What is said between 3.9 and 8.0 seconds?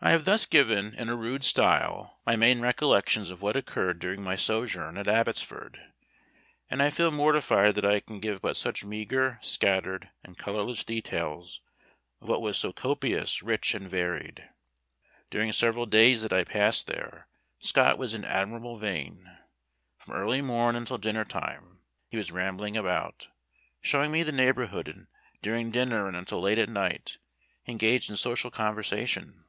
during my sojourn at Abbotsford, and I feel mortified that I